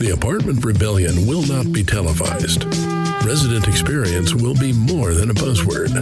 [0.00, 2.64] The Apartment Rebellion will not be televised.
[3.22, 5.92] Resident experience will be more than a buzzword.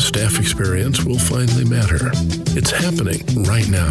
[0.00, 2.10] Staff experience will finally matter.
[2.58, 3.90] It's happening right now.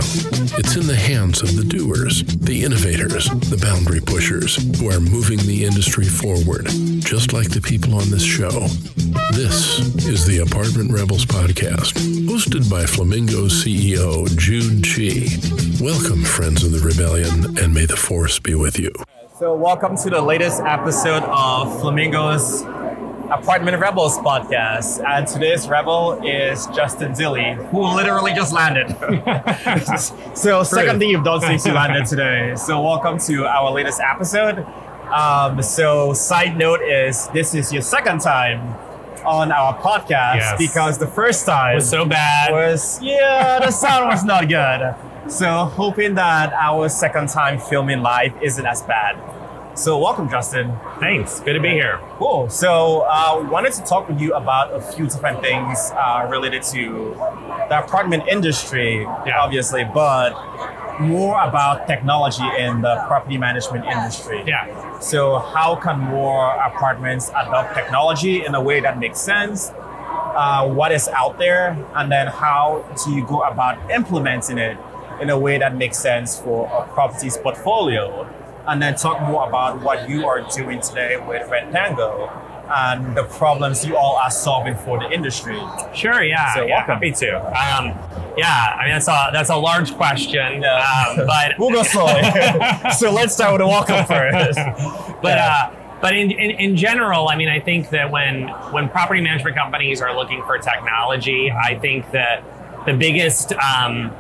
[0.60, 5.40] It's in the hands of the doers, the innovators, the boundary pushers who are moving
[5.48, 6.68] the industry forward,
[7.00, 8.68] just like the people on this show.
[9.32, 11.96] This is the Apartment Rebels podcast,
[12.28, 15.24] hosted by Flamingo CEO Jude Chao.
[15.80, 18.92] Welcome, friends of the rebellion, and may the force be with you.
[19.38, 22.62] So, welcome to the latest episode of Flamingo's
[23.30, 25.04] Apartment Rebels podcast.
[25.06, 28.90] And today's rebel is Justin Dilley, who literally just landed.
[30.38, 32.56] so, second thing you've done since you landed today.
[32.56, 34.60] So, welcome to our latest episode.
[35.12, 38.62] Um, so, side note is this is your second time
[39.26, 40.58] on our podcast Yes.
[40.58, 42.52] because the first time was so bad.
[42.52, 44.96] was yeah, the sound was not good.
[45.28, 49.16] So hoping that our second time filming live isn't as bad.
[49.76, 50.74] So welcome, Justin.
[51.02, 51.42] Thanks.
[51.42, 52.00] Good to be here.
[52.18, 52.50] Cool.
[52.50, 56.64] So uh, we wanted to talk with you about a few different things uh, related
[56.74, 57.14] to
[57.70, 59.40] the apartment industry, Yeah.
[59.42, 60.32] obviously, but
[61.02, 64.44] more about technology in the property management industry.
[64.48, 65.00] Yeah.
[65.00, 69.72] So how can more apartments adopt technology in a way that makes sense?
[69.76, 74.78] Uh, what is out there, and then how do you go about implementing it
[75.22, 78.26] in a way that makes sense for a property's portfolio?
[78.68, 83.86] And then talk more about what you are doing today with RentTango and the problems
[83.86, 85.60] you all are solving for the industry.
[85.94, 86.24] Sure.
[86.24, 86.54] Yeah.
[86.56, 86.78] So yeah.
[86.78, 86.94] welcome.
[86.96, 87.38] Happy to.
[87.46, 87.98] Um,
[88.38, 88.76] yeah.
[88.80, 90.64] I mean, that's a that's a large question.
[90.64, 91.06] Yeah.
[91.10, 92.24] Um, but We'll go slowly.
[92.98, 94.56] so let's start with a welcome first.
[95.22, 95.70] but Yeah.
[95.72, 99.56] uh, but in, in in general, I mean, I think that when when property management
[99.56, 102.44] companies are looking for technology, I think that
[102.86, 104.12] the biggest um,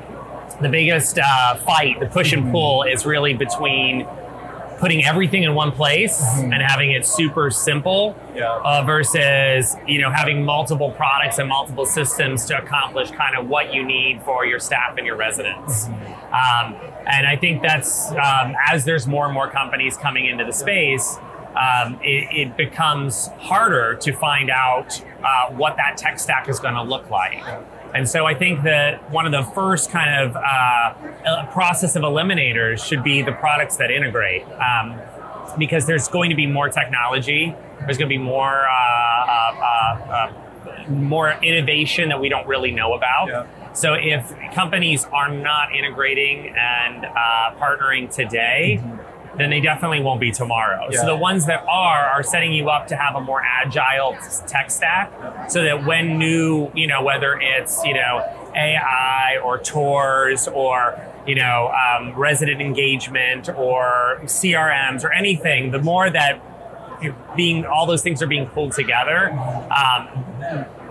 [0.61, 4.07] the biggest uh, fight, the push and pull, is really between
[4.79, 8.59] putting everything in one place and having it super simple Yeah.
[8.63, 13.73] uh, versus you know having multiple products and multiple systems to accomplish kind of what
[13.73, 15.85] you need for your staff and your residents.
[15.87, 16.75] Um,
[17.07, 21.17] and i think that's um, as there's more and more companies coming into the space
[21.55, 26.73] um, it, it becomes harder to find out uh, what that tech stack is going
[26.73, 27.41] to look like
[27.95, 32.85] and so I think that one of the first kind of uh, process of eliminators
[32.85, 34.43] should be the products that integrate.
[34.43, 34.99] Um,
[35.57, 40.33] because there's going to be more technology, there's going to be more uh, uh, uh,
[40.65, 43.27] uh, more innovation that we don't really know about.
[43.27, 43.73] Yeah.
[43.73, 48.81] So if companies are not integrating and uh, partnering today,
[49.37, 50.87] then they definitely won't be tomorrow.
[50.89, 51.01] Yeah.
[51.01, 54.71] So the ones that are are setting you up to have a more agile tech
[54.71, 55.11] stack,
[55.49, 58.23] so that when new, you know, whether it's you know
[58.55, 66.09] AI or tours or you know um, resident engagement or CRMs or anything, the more
[66.09, 66.41] that
[67.35, 70.07] being all those things are being pulled together um,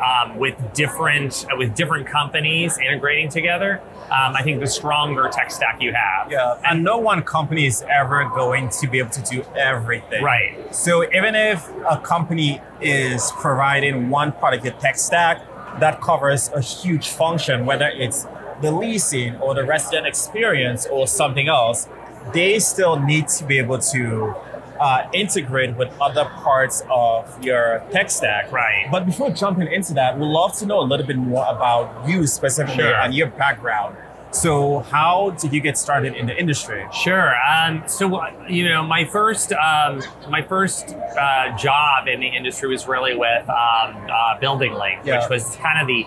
[0.05, 3.81] um, with different uh, with different companies integrating together.
[4.05, 6.31] Um, I think the stronger tech stack you have.
[6.31, 10.23] Yeah, and no one company is ever going to be able to do everything.
[10.23, 10.75] Right.
[10.75, 15.43] So even if a company is providing one part of your tech stack
[15.81, 18.27] that covers a huge function, whether it's
[18.61, 21.89] the leasing or the resident experience or something else,
[22.33, 24.35] they still need to be able to
[24.81, 28.51] uh, integrate with other parts of your tech stack.
[28.53, 28.87] Right.
[28.91, 32.27] But before jumping into that, we'd love to know a little bit more about you
[32.27, 32.95] specifically Sure.
[32.95, 33.97] and your background.
[34.35, 36.85] So, how did you get started in the industry?
[36.93, 37.35] Sure.
[37.43, 42.69] Um, so uh, you know, my first um, my first uh, job in the industry
[42.69, 45.21] was really with um, uh, BuildingLink, Yeah.
[45.21, 46.05] which was kind of the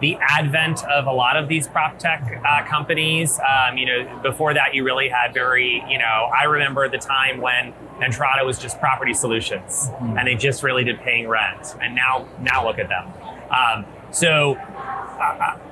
[0.00, 3.38] the advent of a lot of these prop tech uh, companies.
[3.40, 6.30] Um, you know, before that, you really had very you know.
[6.34, 10.98] I remember the time when Entrata was just property solutions, and they just really did
[11.00, 13.06] paying rent, and now now look at them.
[13.50, 13.84] Um,
[14.16, 14.54] so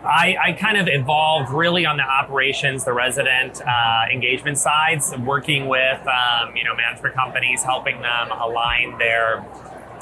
[0.04, 5.66] I, I kind of evolved really on the operations, the resident uh, engagement sides, working
[5.66, 9.44] with um, you know management companies, helping them align their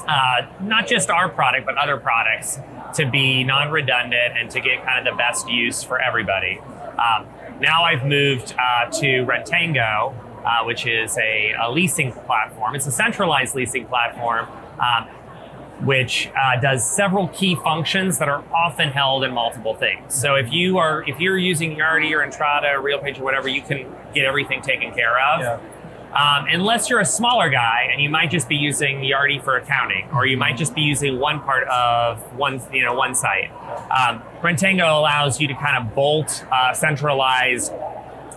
[0.07, 2.59] uh, not just our product but other products
[2.95, 6.59] to be non-redundant and to get kind of the best use for everybody.
[6.59, 7.25] Um,
[7.61, 10.13] now I've moved uh, to RentTango,
[10.43, 12.75] uh, which is a, a leasing platform.
[12.75, 14.47] It's a centralized leasing platform.
[14.79, 15.07] Um,
[15.81, 20.13] which uh, does several key functions that are often held in multiple things.
[20.13, 23.61] So if you are if you're using Yardi or Entrata or RealPage or whatever, you
[23.61, 25.41] can get everything taken care of.
[25.41, 25.59] Yeah.
[26.13, 30.07] Um, unless you're a smaller guy and you might just be using Yardi for accounting,
[30.13, 33.49] or you might just be using one part of one, you know, one site.
[33.89, 37.73] Um, RentTango allows you to kind of bolt uh, centralized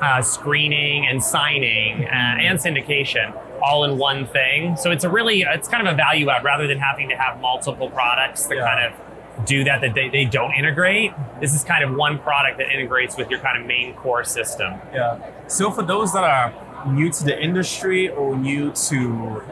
[0.01, 3.35] uh, screening and signing uh, and syndication
[3.67, 4.77] all in one thing.
[4.77, 7.41] So it's a really it's kind of a value add rather than having to have
[7.41, 8.67] multiple products that Yeah.
[8.73, 11.13] kind of do that that they, they don't integrate.
[11.41, 14.75] This is kind of one product that integrates with your kind of main core system.
[14.95, 15.19] Yeah.
[15.49, 16.55] So for those that are
[16.87, 19.43] new to the industry or new to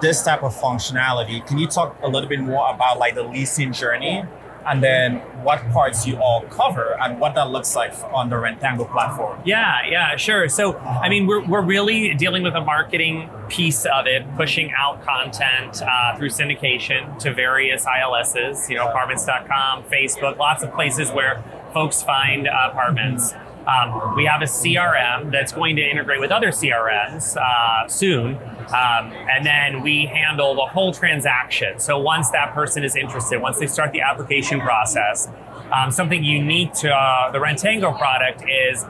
[0.00, 3.72] this type of functionality, can you talk a little bit more about like the leasing
[3.72, 4.24] journey
[4.66, 8.90] and then what parts you all cover and what that looks like on the RentTango
[8.90, 9.40] platform?
[9.44, 10.48] Yeah, yeah, sure.
[10.48, 15.02] So, I mean, we're, we're really dealing with a marketing piece of it, pushing out
[15.04, 21.42] content uh, through syndication to various ILSs, you know, apartments.com, Facebook, lots of places where
[21.72, 23.32] folks find uh, apartments.
[23.66, 28.38] Um, we have a CRM that's going to integrate with other CRMs uh, soon.
[28.68, 31.78] Um, and then we handle the whole transaction.
[31.78, 35.28] So once that person is interested, once they start the application process,
[35.72, 38.84] um, something unique to uh, the RentTango product is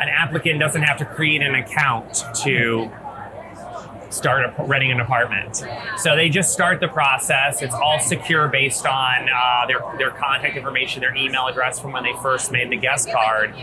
[0.00, 2.90] an applicant doesn't have to create an account to
[4.10, 5.64] start a, renting an apartment.
[5.98, 7.62] So they just start the process.
[7.62, 12.02] It's all secure based on uh, their, their contact information, their email address from when
[12.02, 13.54] they first made the guest card.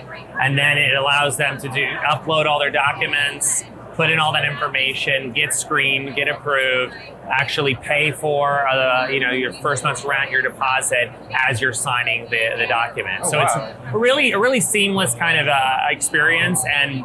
[0.42, 3.63] And then it allows them to do upload all their documents,
[3.94, 6.94] put in all that information, get screened, get approved,
[7.30, 11.12] actually pay for uh, you know your first month's rent, your deposit
[11.48, 13.22] as you're signing the, the document.
[13.24, 13.45] Oh, so wow.
[13.45, 17.04] it's a really a really seamless kind of uh, experience and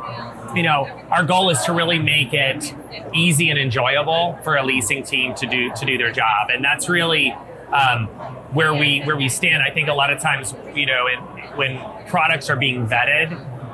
[0.56, 2.74] you know our goal is to really make it
[3.14, 6.88] easy and enjoyable for a leasing team to do to do their job and that's
[6.88, 7.32] really
[7.72, 8.06] um,
[8.54, 11.18] where we where we stand i think a lot of times you know in,
[11.56, 13.30] when products are being vetted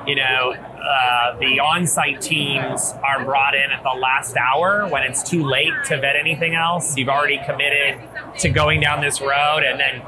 [0.07, 0.53] you know
[0.85, 5.73] uh, the on-site teams are brought in at the last hour when it's too late
[5.85, 7.99] to vet anything else you've already committed
[8.37, 10.01] to going down this road and then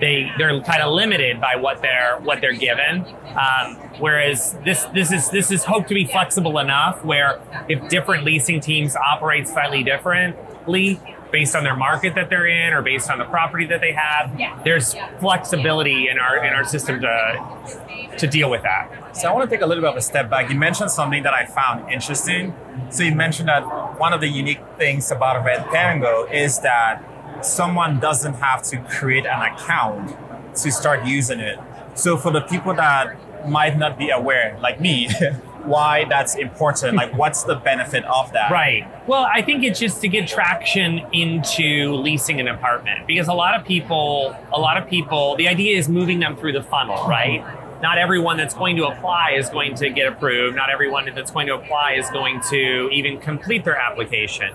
[0.00, 3.04] they they're kind of limited by what they're what they're given.
[3.36, 8.24] Um, whereas this this is this is hoped to be flexible enough where if different
[8.24, 10.98] leasing teams operate slightly differently
[11.32, 14.36] based on their market that they're in or based on the property that they have,
[14.64, 19.16] there's flexibility in our in our system to to deal with that.
[19.16, 20.50] So I want to take a little bit of a step back.
[20.50, 22.54] You mentioned something that I found interesting.
[22.90, 23.62] So you mentioned that
[23.98, 27.02] one of the unique things about RentTango is that
[27.42, 30.16] someone doesn't have to create an account
[30.56, 31.58] to start using it.
[31.94, 33.16] So for the people that
[33.48, 35.08] might not be aware, like me,
[35.64, 38.50] why that's important, like what's the benefit of that?
[38.50, 38.86] Right.
[39.08, 43.58] Well, I think it's just to get traction into leasing an apartment because a lot
[43.58, 47.44] of people, a lot of people, the idea is moving them through the funnel, right?
[47.82, 50.54] Not everyone that's going to apply is going to get approved.
[50.54, 54.50] Not everyone that's going to apply is going to even complete their application.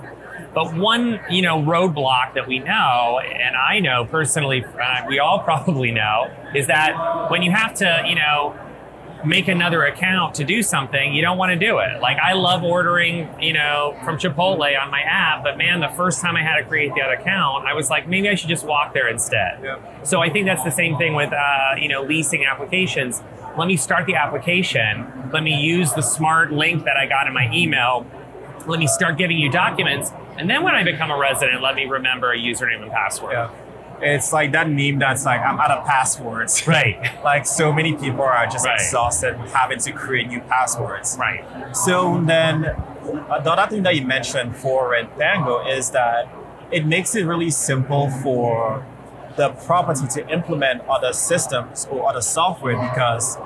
[0.54, 5.40] But one, you know, roadblock that we know, and I know personally, uh, we all
[5.44, 8.56] probably know, is that when you have to, you know,
[9.26, 12.02] make another account to do something, you don't want to do it.
[12.02, 16.22] Like I love ordering, you know, from Chipotle on my app, but man, the first
[16.22, 18.94] time I had to create that account, I was like, maybe I should just walk
[18.94, 19.60] there instead.
[19.64, 20.04] Yeah.
[20.04, 23.22] So I think that's the same thing with, uh, you know, leasing applications.
[23.58, 25.30] Let me start the application.
[25.32, 28.06] Let me use the smart link that I got in my email.
[28.68, 30.12] Let me start giving you documents.
[30.38, 33.34] And then when I become a resident, let me remember a username and password.
[33.34, 33.50] Yeah.
[34.02, 36.68] It's like that meme that's like, I'm out of passwords.
[36.76, 37.00] Right.
[37.24, 38.76] like so many people are just Right.
[38.76, 41.18] exhausted having to create new passwords.
[41.20, 41.44] Right.
[41.76, 46.28] So then, uh, the other thing that you mentioned for RentTango is that
[46.72, 48.86] it makes it really simple for
[49.38, 53.38] the property to implement other systems or other software because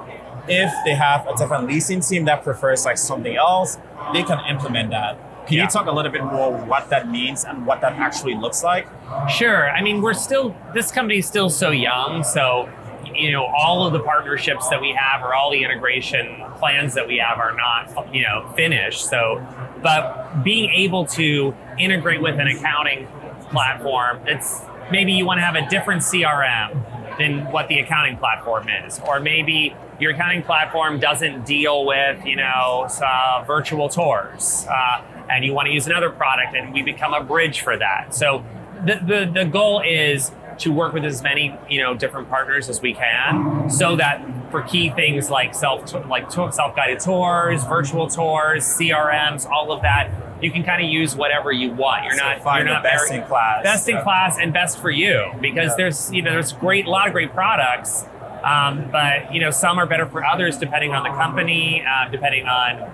[0.47, 3.77] if they have a different leasing team that prefers like something else,
[4.13, 5.17] they can implement that.
[5.49, 5.63] Can Yeah.
[5.63, 8.87] you talk a little bit more what that means and what that actually looks like?
[9.27, 9.71] Sure.
[9.71, 12.23] I mean, we're still, this company's still so young.
[12.23, 12.69] So,
[13.15, 17.07] you know, all of the partnerships that we have or all the integration plans that
[17.07, 19.03] we have are not, you know, finished.
[19.09, 19.43] So,
[19.81, 23.07] but being able to integrate with an accounting
[23.49, 28.67] platform, it's maybe you want to have a different CRM than what the accounting platform
[28.85, 29.01] is.
[29.03, 34.67] Or maybe your accounting platform doesn't deal with, you know, uh, virtual tours.
[34.69, 38.13] Uh, and you want to use another product and we become a bridge for that.
[38.15, 38.43] So
[38.85, 42.81] the, the, the goal is to work with as many you know different partners as
[42.81, 44.21] we can so that
[44.51, 50.09] for key things like self like self-guided tours virtual tours crms all of that
[50.41, 53.07] you can kind of use whatever you want you're So not find you're not best
[53.07, 53.63] very- in class.
[53.63, 54.03] best in Yeah.
[54.03, 55.75] class and best for you because Yeah.
[55.77, 58.05] there's you know there's great a lot of great products
[58.43, 62.45] um, but you know some are better for others depending on the company uh, depending
[62.47, 62.91] on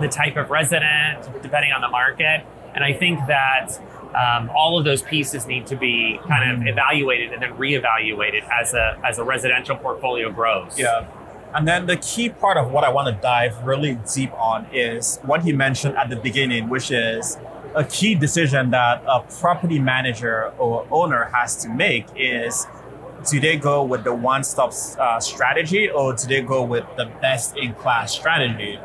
[0.00, 2.44] the type of resident, depending on the market.
[2.74, 3.70] And I think that
[4.14, 8.74] um, all of those pieces need to be kind of evaluated and then reevaluated as
[8.74, 10.78] a as a residential portfolio grows.
[10.78, 11.06] Yeah.
[11.54, 15.18] And then the key part of what I want to dive really deep on is
[15.22, 17.38] what you mentioned at the beginning, which is
[17.74, 22.66] a key decision that a property manager or owner has to make is
[23.28, 28.12] do they go with the one-stop uh, strategy or do they go with the best-in-class
[28.12, 28.78] strategy?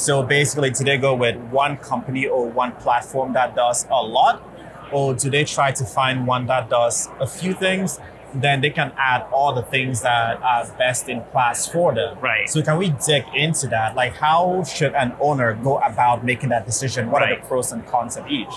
[0.00, 4.42] So basically, do they go with one company or one platform that does a lot,
[4.90, 8.00] or do they try to find one that does a few things
[8.32, 12.16] then they can add all the things that are best in class for them.
[12.20, 12.48] Right.
[12.48, 13.96] So can we dig into that?
[13.96, 17.10] Like how should an owner go about making that decision?
[17.10, 17.32] What right.
[17.32, 18.54] are the pros and cons of each?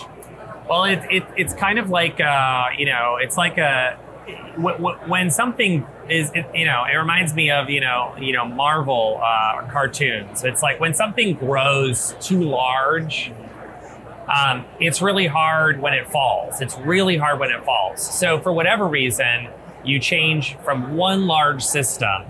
[0.69, 3.97] Well, it, it, it's kind of like, uh, you know, it's like a,
[5.07, 9.67] when something is, you know, it reminds me of, you know, you know, Marvel uh,
[9.71, 10.43] cartoons.
[10.43, 13.31] It's like when something grows too large,
[14.27, 16.61] um, it's really hard when it falls.
[16.61, 18.01] It's really hard when it falls.
[18.01, 19.47] So for whatever reason,
[19.83, 22.23] you change from one large system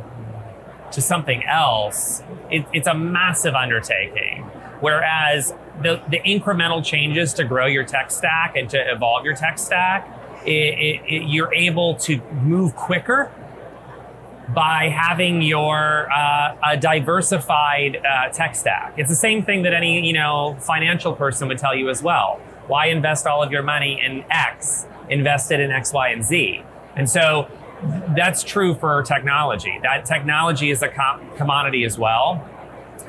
[0.91, 4.43] to something else, it, it's a massive undertaking.
[4.79, 9.57] Whereas the, the incremental changes to grow your tech stack and to evolve your tech
[9.57, 10.07] stack,
[10.45, 13.31] it, it, you're able to move quicker
[14.49, 18.93] by having your uh, a diversified uh, tech stack.
[18.97, 22.41] It's the same thing that any you know financial person would tell you as well.
[22.67, 24.85] Why invest all of your money in X?
[25.09, 26.63] Invest it in X, Y, and Z.
[26.95, 27.49] And so
[28.15, 29.79] that's true for technology.
[29.83, 32.47] That technology is a com- commodity as well.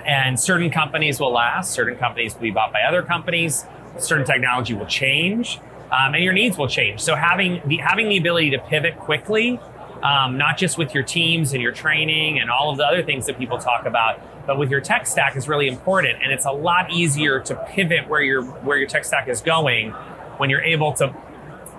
[0.05, 3.65] And certain companies will last, certain companies will be bought by other companies,
[3.99, 5.61] certain technology will change,
[5.91, 7.01] um, and your needs will change.
[7.01, 9.61] So having the, having the ability to pivot quickly,
[10.05, 13.25] um, not just with your teams and your training and all of the other things
[13.27, 16.23] that people talk about, but with your tech stack is really important.
[16.23, 19.91] And it's a lot easier to pivot where your where your tech stack is going
[20.37, 21.15] when you're able to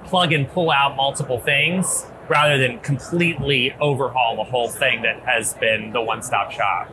[0.06, 5.54] plug and pull out multiple things rather than completely overhaul the whole thing that has
[5.56, 6.92] been the one-stop shop.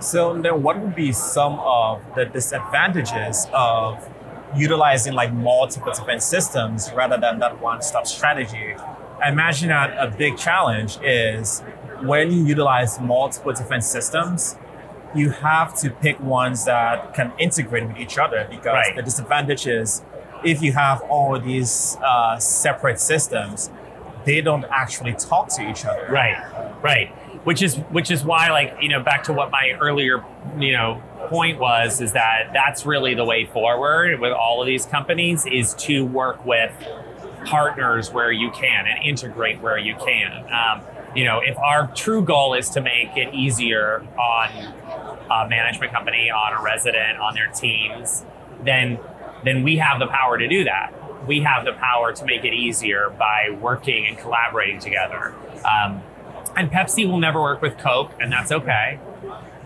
[0.00, 4.08] So then what would be some of the disadvantages of
[4.56, 8.74] utilizing like multiple different systems rather than that one-stop strategy?
[9.22, 11.60] I imagine that a big challenge is
[12.02, 14.56] when you utilize multiple different systems,
[15.14, 18.96] you have to pick ones that can integrate with each other because right.
[18.96, 20.02] the disadvantage is
[20.44, 23.70] if you have all these uh, separate systems,
[24.24, 26.06] they don't actually talk to each other.
[26.10, 26.36] Right,
[26.82, 27.08] right.
[27.44, 30.24] Which is which is why, like you know, back to what my earlier
[30.58, 34.86] you know point was, is that that's really the way forward with all of these
[34.86, 36.72] companies is to work with
[37.44, 40.44] partners where you can and integrate where you can.
[40.52, 40.82] Um,
[41.14, 44.48] you know, if our true goal is to make it easier on
[45.30, 48.24] a management company, on a resident, on their teams,
[48.62, 48.98] then
[49.44, 50.92] then we have the power to do that
[51.26, 55.34] we have the power to make it easier by working and collaborating together.
[55.64, 56.02] Um,
[56.56, 58.98] and Pepsi will never work with Coke, and that's okay.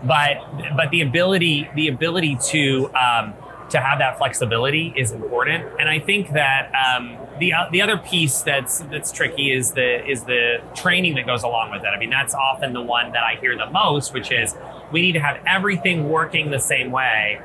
[0.03, 3.33] But but the ability the ability to um,
[3.69, 5.65] to have that flexibility is important.
[5.79, 10.05] And I think that um, the uh, the other piece that's that's tricky is the
[10.07, 11.87] is the training that goes along with it.
[11.87, 14.55] I mean, that's often the one that I hear the most, which is
[14.91, 17.41] we need to have everything working the same way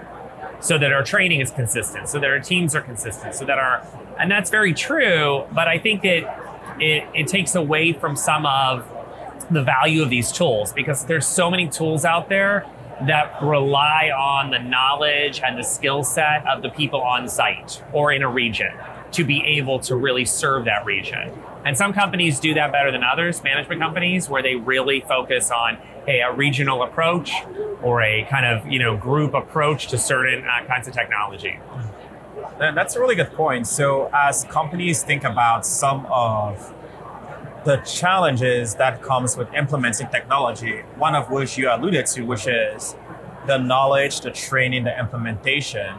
[0.61, 3.87] so that our training is consistent, so that our teams are consistent, so that our
[4.19, 5.45] and that's very true.
[5.53, 6.25] But I think it
[6.79, 8.89] it, it takes away from some of
[9.51, 12.67] the value of these tools because there's so many tools out there
[13.07, 18.13] that rely on the knowledge and the skill set of the people on site or
[18.13, 18.73] in a region
[19.13, 21.33] to be able to really serve that region.
[21.65, 25.79] And some companies do that better than others, management companies, where they really focus on
[26.07, 27.33] hey, a regional approach
[27.83, 31.59] or a kind of you know group approach to certain uh, kinds of technology.
[32.59, 33.67] That's a really good point.
[33.67, 36.73] So, as companies think about some of
[37.65, 42.97] the challenges that comes with implementing technology, one of which you alluded to, which is
[43.47, 45.95] the knowledge, the training, the implementation.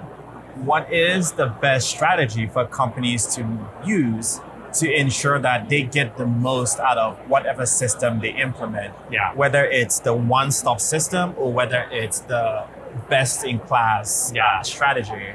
[0.56, 4.40] What is the best strategy for companies to use
[4.76, 8.94] to ensure that they get the most out of whatever system they implement?
[9.12, 9.34] Yeah.
[9.34, 12.66] Whether it's the one-stop system or whether it's the
[13.10, 14.62] best in class uh, yeah.
[14.62, 15.34] strategy.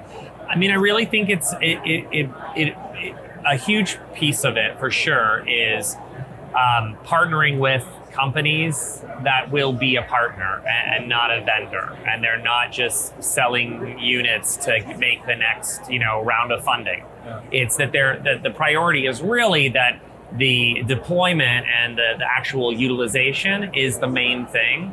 [0.48, 2.76] I mean, I really think it's it, it, it, it
[3.44, 5.96] a huge piece of it for sure is
[6.54, 7.87] um, partnering with
[8.18, 13.98] companies that will be a partner and not a vendor and they're not just selling
[13.98, 17.40] units to make the next you know round of funding yeah.
[17.52, 20.00] it's that they're that the priority is really that
[20.32, 24.92] the deployment and the, the actual utilization is the main thing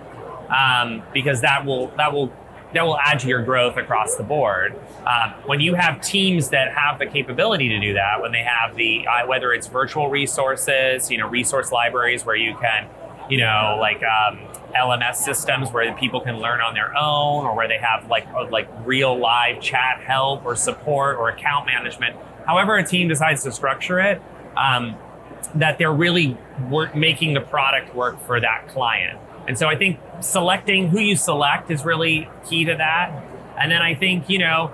[0.49, 2.31] um, because that will that will
[2.73, 4.75] that will add to your growth across the board.
[5.05, 8.75] Um, when you have teams that have the capability to do that, when they have
[8.75, 12.87] the uh, whether it's virtual resources, you know, resource libraries where you can
[13.29, 14.39] you know, like um,
[14.75, 18.67] LMS systems where people can learn on their own, or where they have like like
[18.85, 22.15] real live chat help or support or account management.
[22.45, 24.21] However, a team decides to structure it,
[24.55, 24.95] um,
[25.55, 26.37] that they're really
[26.69, 29.19] work, making the product work for that client.
[29.47, 33.11] And so I think selecting who you select is really key to that.
[33.59, 34.71] And then I think you know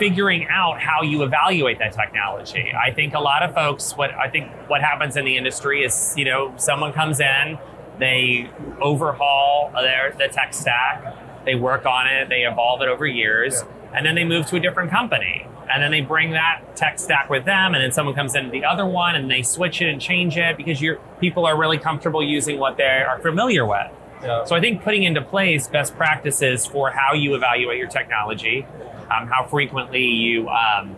[0.00, 2.72] figuring out how you evaluate that technology.
[2.72, 6.14] I think a lot of folks, what I think what happens in the industry is,
[6.16, 7.58] you know, someone comes in,
[7.98, 8.48] they
[8.80, 13.98] overhaul their the tech stack, they work on it, they evolve it over years, yeah.
[13.98, 15.46] and then they move to a different company.
[15.72, 18.64] And then they bring that tech stack with them, and then someone comes into the
[18.64, 22.24] other one and they switch it and change it because your people are really comfortable
[22.24, 23.86] using what they are familiar with.
[24.22, 24.44] Yeah.
[24.44, 28.66] So I think putting into place best practices for how you evaluate your technology,
[29.10, 30.96] um, how frequently you um,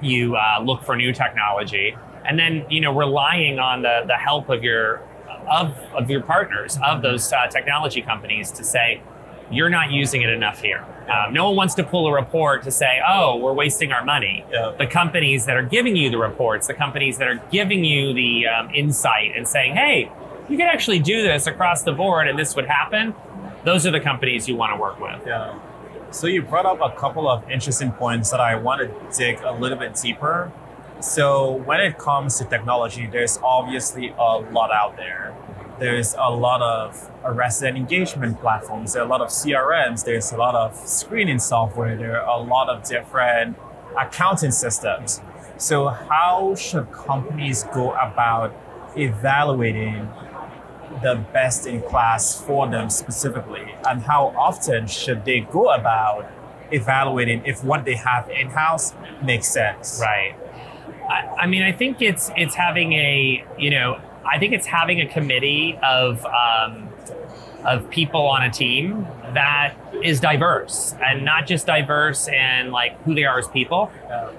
[0.00, 4.48] you uh, look for new technology, and then you know relying on the the help
[4.48, 5.02] of your
[5.48, 9.02] of of your partners of those uh, technology companies to say
[9.50, 10.84] you're not using it enough here.
[11.08, 14.44] Um, no one wants to pull a report to say, oh, we're wasting our money.
[14.50, 14.74] Yeah.
[14.78, 18.46] The companies that are giving you the reports, the companies that are giving you the
[18.46, 20.10] um, insight and saying, hey,
[20.48, 23.14] you could actually do this across the board and this would happen,
[23.64, 25.20] those are the companies you want to work with.
[25.26, 25.58] Yeah.
[26.12, 29.52] So you brought up a couple of interesting points that I want to dig a
[29.52, 30.50] little bit deeper.
[31.00, 35.32] So when it comes to technology, there's obviously a lot out there.
[35.78, 38.92] There's a lot of resident engagement platforms.
[38.92, 40.04] There are a lot of CRMs.
[40.04, 41.96] There's a lot of screening software.
[41.96, 43.56] There are a lot of different
[43.96, 45.20] accounting systems.
[45.58, 48.52] So how should companies go about
[48.96, 50.08] evaluating
[51.02, 53.74] the best in class for them specifically?
[53.88, 56.30] And how often should they go about
[56.70, 60.00] evaluating if what they have in house makes sense?
[60.02, 60.34] Right.
[61.08, 65.00] I, I, mean, I think it's it's having a you know I think it's having
[65.00, 66.88] a committee of um,
[67.64, 73.14] of people on a team that is diverse and not just diverse in like who
[73.14, 73.90] they are as people,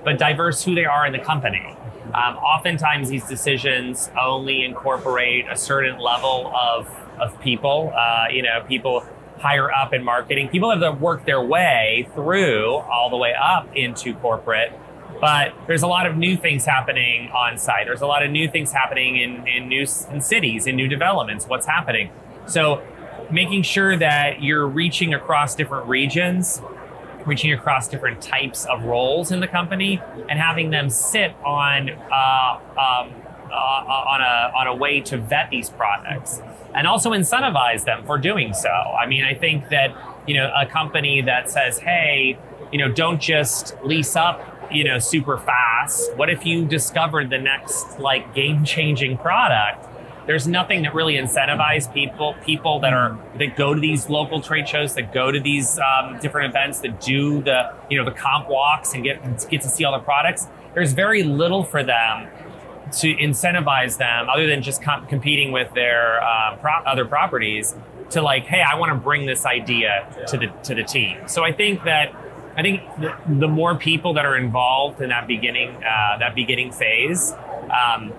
[0.03, 1.75] but diverse who they are in the company.
[2.13, 6.87] Um, oftentimes, these decisions only incorporate a certain level of,
[7.19, 9.05] of people, uh, you know, people
[9.39, 10.50] higher up in marketing.
[10.50, 14.71] People have to work their way through all the way up into corporate.
[15.19, 17.85] But there's a lot of new things happening on site.
[17.85, 21.45] There's a lot of new things happening in, in new in cities, in new developments,
[21.45, 22.09] what's happening.
[22.47, 22.81] So
[23.29, 26.61] making sure that you're reaching across different regions
[27.25, 32.60] reaching across different types of roles in the company and having them sit on uh,
[32.72, 33.14] um,
[33.51, 36.42] uh, on a on a way to vet these products
[36.74, 38.70] and also incentivize them for doing so.
[38.70, 39.96] I mean, I think that
[40.27, 42.38] you know a company that says, "Hey,
[42.72, 46.16] you know, don't just lease up." You know, super fast.
[46.16, 49.86] What if you discovered the next like game changing product
[50.27, 54.68] there's nothing that really incentivizes people people that are that go to these local trade
[54.68, 58.48] shows that go to these um, different events that do the you know the comp
[58.48, 60.48] walks and get get to see all the products.
[60.74, 62.27] There's very little for them
[62.94, 67.74] to incentivize them other than just comp- competing with their uh, pro- other properties
[68.10, 71.18] to like hey i want to bring this idea to the to the team.
[71.27, 72.14] So i think that
[72.57, 76.72] i think the, the more people that are involved in that beginning uh, that beginning
[76.72, 77.34] phase
[77.72, 78.12] um,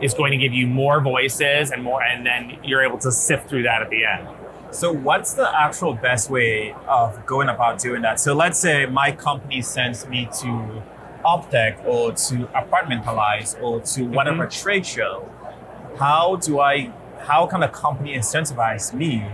[0.00, 3.48] is going to give you more voices and more, and then you're able to sift
[3.48, 4.28] through that at the end.
[4.70, 8.18] So, what's the actual best way of going about doing that?
[8.18, 10.82] So, let's say my company sends me to
[11.24, 14.62] Optech or to Apartmentalize or to whatever mm-hmm.
[14.62, 15.30] trade show.
[15.98, 16.92] How do I?
[17.20, 19.24] How can a company incentivize me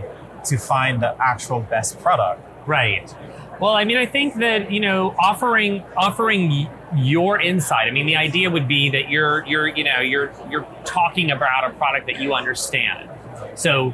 [0.45, 2.43] to find the actual best product?
[2.69, 3.13] Right.
[3.61, 7.87] Well, I mean, I think that you know, offering offering your insight.
[7.87, 11.71] I mean, the idea would be that you're you're you know you're you're talking about
[11.71, 13.11] a product that you understand.
[13.55, 13.93] So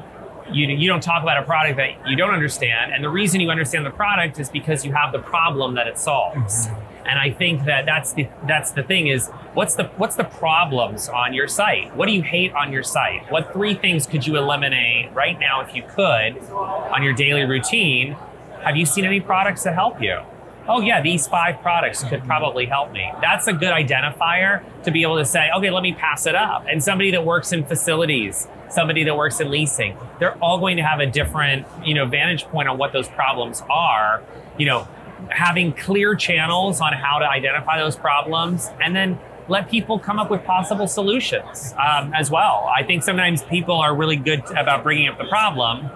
[0.50, 3.50] you you don't talk about a product that you don't understand, and the reason you
[3.50, 6.66] understand the product is because you have the problem that it solves.
[6.66, 6.86] Mm-hmm.
[7.06, 11.08] And I think that that's the that's the thing is what's the what's the problems
[11.08, 11.94] on your site?
[11.96, 13.30] What do you hate on your site?
[13.30, 18.16] What three things could you eliminate right now if you could on your daily routine?
[18.64, 20.18] Have you seen any products that help you?
[20.68, 23.10] oh yeah, these five products could probably help me.
[23.20, 26.64] That's a good identifier to be able to say, okay, let me pass it up.
[26.68, 30.82] And somebody that works in facilities, somebody that works in leasing, they're all going to
[30.82, 34.22] have a different, you know, vantage point on what those problems are.
[34.58, 34.88] You know,
[35.30, 40.28] having clear channels on how to identify those problems and then let people come up
[40.28, 42.68] with possible solutions um, as well.
[42.74, 45.88] I think sometimes people are really good about bringing up the problem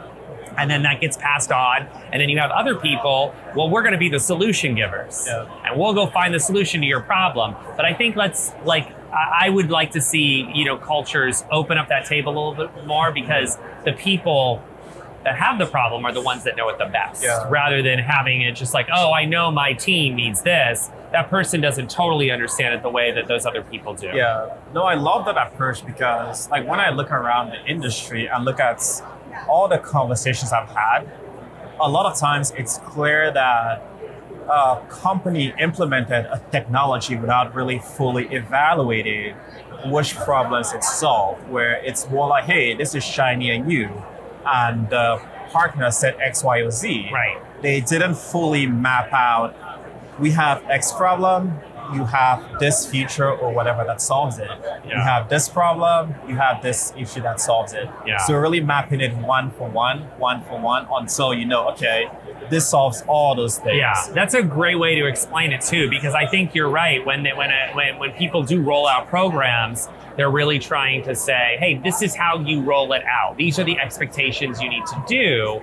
[0.61, 3.93] and then that gets passed on and then you have other people well we're going
[3.93, 5.25] to be the solution givers.
[5.27, 5.47] Yeah.
[5.67, 7.55] and we'll go find the solution to your problem.
[7.77, 11.89] But i think let's like i would like to see you know cultures open up
[11.89, 14.63] that table a little bit more because the people
[15.25, 17.23] that have the problem are the ones that know it the best.
[17.23, 17.47] Yeah.
[17.51, 20.91] rather than having it just like oh i know my team needs this.
[21.13, 24.07] That person doesn't totally understand it the way that those other people do.
[24.15, 28.45] Yeah, no, I love that approach because, like, when I look around the industry and
[28.45, 28.81] look at
[29.49, 31.09] all the conversations I've had,
[31.81, 33.83] a lot of times it's clear that
[34.49, 39.35] a company implemented a technology without really fully evaluating
[39.87, 41.49] which problems it solved.
[41.49, 43.91] Where it's more like, hey, this is shiny and new,
[44.45, 47.09] and the partner said X, Y, or Z.
[47.13, 47.39] Right.
[47.63, 49.55] They didn't fully map out
[50.21, 51.59] we have X problem,
[51.95, 54.51] you have this feature or whatever that solves it.
[54.85, 57.89] You have this problem, you have this issue that solves it.
[58.07, 58.19] Yeah.
[58.19, 62.09] So really mapping it one for one, one for one until you know, okay,
[62.51, 63.77] this solves all those things.
[63.77, 67.05] Yeah, that's a great way to explain it too, because I think you're right.
[67.05, 71.15] When they, when a, when when people do roll out programs, they're really trying to
[71.15, 73.37] say, "Hey, this is how you roll it out.
[73.37, 75.61] These are the expectations you need to do."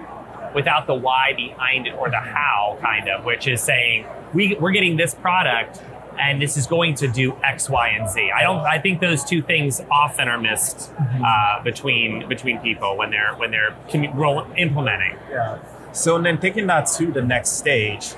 [0.55, 4.71] Without the why behind it or the how, kind of, which is saying we we're
[4.71, 5.81] getting this product
[6.19, 8.31] and this is going to do X, Y, and Z.
[8.35, 8.59] I don't.
[8.59, 10.91] I think those two things often are missed
[11.23, 15.17] uh, between between people when they're when they're commu- implementing.
[15.29, 15.59] Yeah.
[15.91, 18.13] So then taking that to the next stage,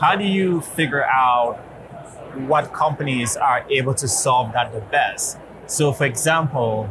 [0.00, 1.56] how do you figure out
[2.48, 5.38] what companies are able to solve that the best?
[5.66, 6.88] So for example,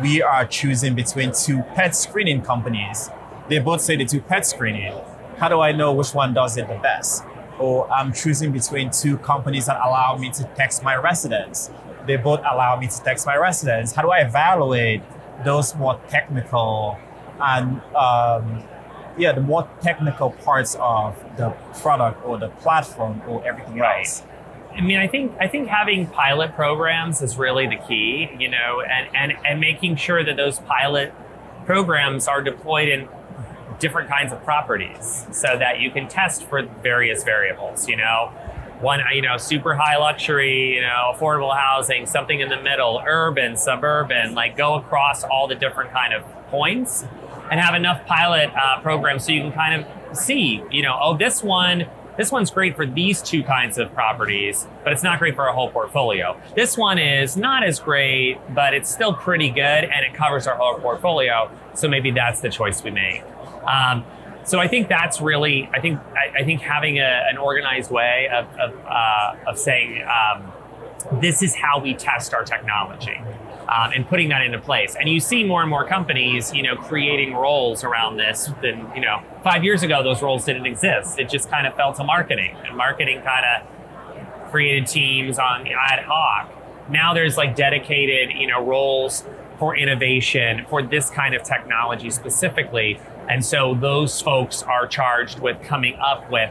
[0.00, 3.10] we are choosing between two pet screening companies.
[3.48, 4.94] They both say they do pet screening.
[5.38, 7.24] How do I know which one does it the best?
[7.58, 11.70] Or I'm choosing between two companies that allow me to text my residents.
[12.06, 13.92] They both allow me to text my residents.
[13.92, 15.02] How do I evaluate
[15.44, 16.98] those more technical
[17.40, 18.62] and um,
[19.16, 24.00] yeah, the more technical parts of the product or the platform or everything Right.
[24.00, 24.22] else.
[24.76, 28.80] I mean, I think I think having pilot programs is really the key, you know,
[28.80, 31.12] and and and making sure that those pilot
[31.66, 33.08] programs are deployed in
[33.78, 38.32] different kinds of properties so that you can test for various variables, you know.
[38.80, 43.56] One, you know, super high luxury, you know, affordable housing, something in the middle, urban,
[43.56, 47.04] suburban, like go across all the different kind of points
[47.50, 51.16] and have enough pilot uh, programs so you can kind of see, you know, oh,
[51.16, 51.86] this one,
[52.16, 55.52] this one's great for these two kinds of properties, but it's not great for a
[55.52, 56.40] whole portfolio.
[56.54, 60.56] This one is not as great, but it's still pretty good and it covers our
[60.56, 61.50] whole portfolio.
[61.74, 63.22] So maybe that's the choice we make.
[63.66, 64.04] Um,
[64.44, 68.28] so I think that's really, I think, I, I think having a, an organized way
[68.32, 70.52] of, of, uh, of saying, um,
[71.20, 73.20] this is how we test our technology
[73.68, 74.96] um, and putting that into place.
[74.98, 79.02] And you see more and more companies, you know, creating roles around this than, you
[79.02, 81.18] know, five years ago, those roles didn't exist.
[81.18, 86.04] It just kind of fell to marketing and marketing kind of created teams on ad
[86.04, 86.50] hoc.
[86.90, 89.24] Now there's like dedicated, you know, roles
[89.58, 92.98] for innovation for this kind of technology specifically.
[93.28, 96.50] And so those folks are charged with coming up with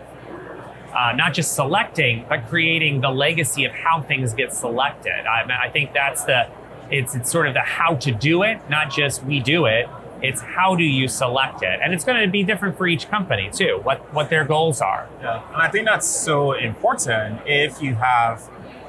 [0.95, 5.25] uh, not just selecting, but creating the legacy of how things get selected.
[5.27, 6.49] I, I think that's the,
[6.89, 9.87] it's, it's sort of the how to do it, not just we do it.
[10.23, 13.51] It's how do you select it, and it's going to be different for each company
[13.53, 13.79] too.
[13.83, 15.07] What what their goals are.
[15.21, 15.43] Yeah.
[15.53, 18.41] And I think that's so important if you have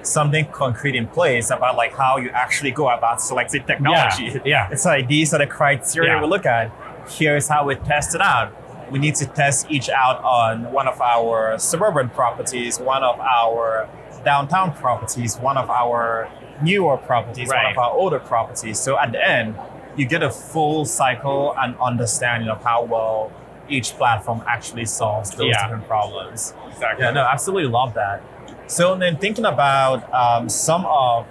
[0.03, 4.41] something concrete in place about like how you actually go about selecting technology.
[4.47, 4.71] yeah.
[4.73, 6.23] It's like these are the criteria Yeah.
[6.23, 6.71] we look at.
[7.09, 8.53] Here's how we test it out.
[8.91, 13.89] We need to test each out on one of our suburban properties, one of our
[14.25, 16.31] downtown properties, one of our
[16.63, 18.79] newer properties, one of our older properties.
[18.79, 19.57] So at the end,
[19.97, 23.33] you get a full cycle and understanding of how well
[23.69, 25.63] each platform actually solves those Yeah.
[25.65, 26.55] different problems.
[26.71, 27.05] Exactly.
[27.05, 28.23] Yeah, no, absolutely love that.
[28.67, 31.27] So then thinking about um, some of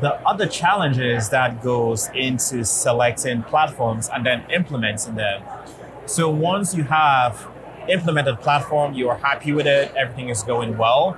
[0.00, 5.42] the other challenges that goes into selecting platforms and then implementing them.
[6.06, 7.48] So once you have
[7.88, 11.12] implemented platform, you are happy with it, everything is going well.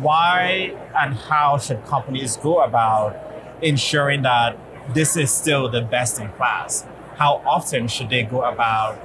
[0.00, 3.16] Why and how should companies go about
[3.62, 4.56] ensuring that
[4.94, 6.86] this is still the best in class?
[7.16, 8.98] How often should they go about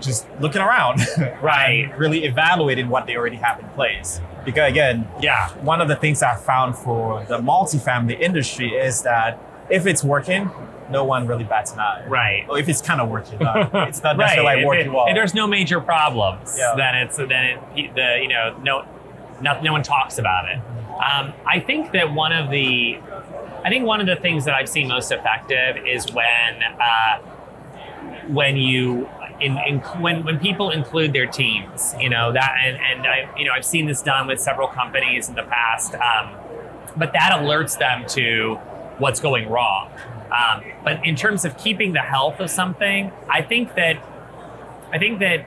[0.00, 1.00] just looking around,
[1.42, 1.90] Right.
[1.96, 4.20] really evaluating what they already have in place?
[4.48, 5.48] Because again, Yeah.
[5.60, 10.50] one of the things I found for the multifamily industry is that if it's working,
[10.90, 12.02] no one really bats an eye.
[12.08, 12.46] Right.
[12.48, 13.56] Or if it's kind of working, not,
[13.88, 14.24] it's not right.
[14.24, 15.06] necessarily like If, working it- well.
[15.06, 16.72] if there's no major problems, Yeah.
[16.78, 17.44] then it's then
[17.76, 18.84] it the you know no
[19.42, 20.58] no, no one talks about it.
[21.08, 22.98] Um, I think that one of the
[23.66, 27.18] I think one of the things that I've seen most effective is when uh,
[28.28, 29.08] when you
[29.40, 33.44] in, in, when when people include their teams, you know that, and and I you
[33.44, 36.34] know I've seen this done with several companies in the past, um,
[36.96, 38.56] but that alerts them to
[38.98, 39.90] what's going wrong.
[40.30, 43.96] Um, but in terms of keeping the health of something, I think that
[44.92, 45.46] I think that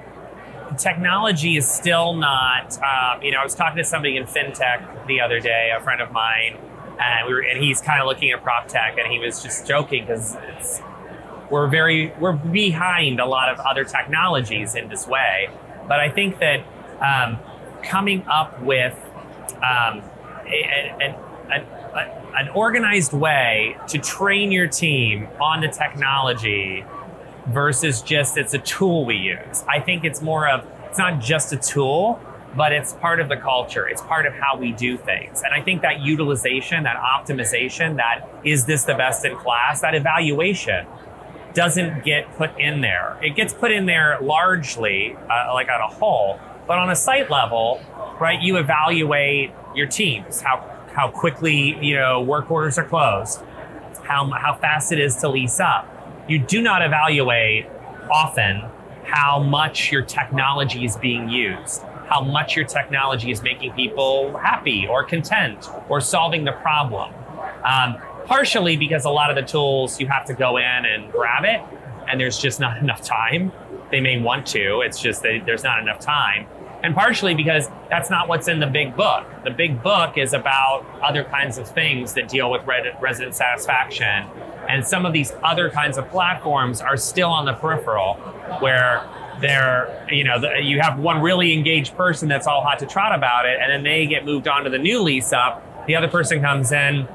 [0.77, 2.77] technology is still not.
[2.81, 6.01] Um, you know, I was talking to somebody in fintech the other day, a friend
[6.01, 6.57] of mine,
[6.99, 9.67] and we were, and he's kind of looking at prop tech, and he was just
[9.67, 10.81] joking because it's
[11.51, 15.49] we're very we're behind a lot of other technologies in this way.
[15.87, 16.61] But I think that
[17.01, 17.37] um,
[17.83, 18.97] coming up with
[19.57, 20.01] um,
[20.47, 21.15] an,
[21.51, 21.65] an,
[22.35, 26.85] an organized way to train your team on the technology
[27.47, 29.63] versus just it's a tool we use.
[29.67, 32.19] I think it's more of it's not just a tool,
[32.55, 33.87] but it's part of the culture.
[33.87, 35.41] It's part of how we do things.
[35.41, 39.95] And I think that utilization, that optimization, that is this the best in class, that
[39.95, 40.85] evaluation
[41.53, 43.17] doesn't get put in there.
[43.21, 47.29] It gets put in there largely, uh, like on a whole, but on a site
[47.29, 47.81] level,
[48.19, 48.41] right?
[48.41, 53.41] You evaluate your teams, how how quickly you know work orders are closed,
[54.03, 55.87] how how fast it is to lease up.
[56.27, 57.65] You do not evaluate
[58.11, 58.63] often
[59.03, 64.87] how much your technology is being used, how much your technology is making people happy
[64.87, 67.13] or content or solving the problem.
[67.63, 71.43] Um, partially because a lot of the tools you have to go in and grab
[71.43, 71.61] it,
[72.09, 73.51] and there's just not enough time.
[73.91, 76.47] They may want to, it's just that there's not enough time.
[76.83, 79.25] And partially because that's not what's in the big book.
[79.43, 84.25] The big book is about other kinds of things that deal with resident satisfaction.
[84.67, 88.15] And some of these other kinds of platforms are still on the peripheral
[88.61, 89.07] where
[89.41, 93.13] they're, you know, the, you have one really engaged person that's all hot to trot
[93.13, 95.85] about it, and then they get moved on to the new lease up.
[95.87, 97.07] The other person comes in,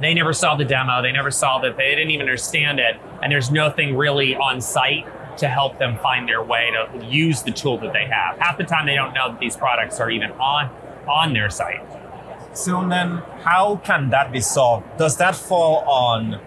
[0.00, 1.02] they never saw the demo.
[1.02, 1.76] They never saw that.
[1.76, 2.96] They didn't even understand it.
[3.22, 5.06] And there's nothing really on site
[5.38, 8.38] to help them find their way to use the tool that they have.
[8.38, 10.70] Half the time, they don't know that these products are even on
[11.08, 11.80] on their site.
[12.52, 14.98] So then, how can that be solved?
[14.98, 16.40] Does that fall on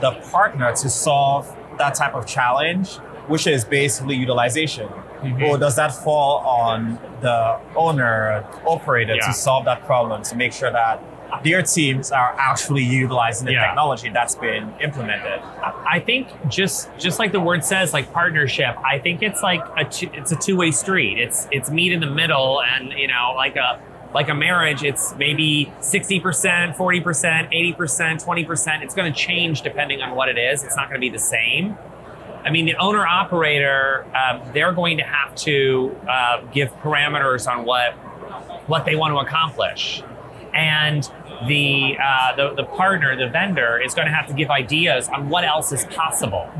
[0.00, 2.96] the partner to solve that type of challenge,
[3.28, 4.88] which is basically utilization?
[4.88, 5.42] Mm-hmm.
[5.44, 9.26] Or does that fall on the owner, operator yeah.
[9.26, 11.02] to solve that problem to make sure that
[11.44, 13.66] their teams are actually utilizing the yeah.
[13.66, 15.40] technology that's been implemented.
[15.62, 18.76] I think just just like the word says, like partnership.
[18.84, 21.18] I think it's like a two, it's a two way street.
[21.18, 23.80] It's it's meet in the middle, and you know, like a
[24.14, 28.82] like a marriage, it's maybe 60%, 40%, 80%, 20%.
[28.82, 30.64] It's going to change depending on what it is.
[30.64, 31.76] It's not going to be the same.
[32.44, 37.64] I mean, the owner operator, uh, they're going to have to uh, give parameters on
[37.64, 37.92] what
[38.66, 40.02] what they want to accomplish,
[40.54, 41.10] and
[41.46, 45.28] the, uh, the, the partner, the vendor, is going to have to give ideas on
[45.28, 46.50] what else is possible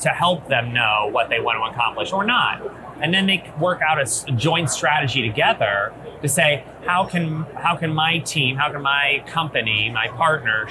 [0.00, 2.62] to help them know what they want to accomplish or not.
[3.02, 7.94] And then they work out a joint strategy together to say, how can how can
[7.94, 10.66] my team, how can my company, my partner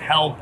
[0.00, 0.38] help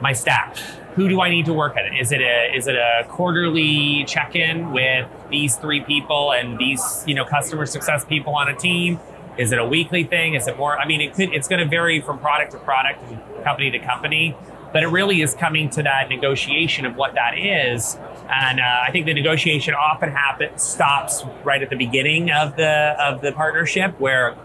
[0.00, 0.58] my staff?
[0.94, 1.94] Who do I need to work at?
[1.98, 7.14] Is it a is it a quarterly check-in with these three people and these you
[7.14, 8.98] know customer success people on a team?
[9.38, 10.34] Is it a weekly thing?
[10.34, 10.78] Is it more?
[10.78, 13.78] I mean, it could, it's going to vary from product to product and company to
[13.78, 14.36] company,
[14.72, 17.98] but it really is coming to that negotiation of what that is.
[18.28, 22.96] And uh, I think the negotiation often happens stops right at the beginning of the
[22.98, 24.36] of the partnership where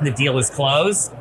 [0.00, 1.12] the deal is closed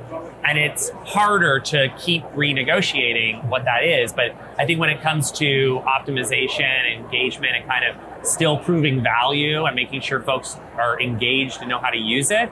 [0.43, 4.12] and it's harder to keep renegotiating what that is.
[4.12, 9.65] But I think when it comes to optimization, engagement, and kind of still proving value
[9.65, 12.51] and making sure folks are engaged and know how to use it,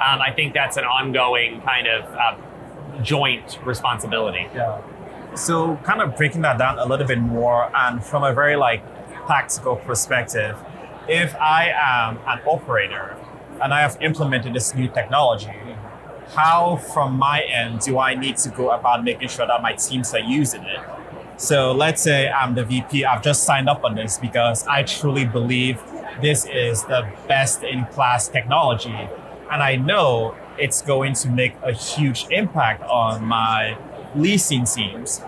[0.00, 2.36] um, I think that's an ongoing kind of uh,
[3.02, 4.46] joint responsibility.
[4.54, 4.80] Yeah.
[5.34, 8.82] So, kind of breaking that down a little bit more, and from a very like
[9.26, 10.56] practical perspective,
[11.06, 13.16] if I am an operator
[13.62, 15.52] and I have implemented this new technology,
[16.34, 20.14] how from my end do I need to go about making sure that my teams
[20.14, 20.80] are using it?
[21.36, 25.24] So let's say I'm the VP, I've just signed up on this because I truly
[25.24, 25.82] believe
[26.20, 29.08] this is the best in class technology
[29.50, 33.76] and I know it's going to make a huge impact on my
[34.14, 35.20] leasing teams.